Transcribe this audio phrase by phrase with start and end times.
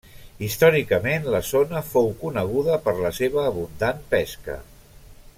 [0.45, 4.57] Històricament la zona fou coneguda per la seva abundant pesca.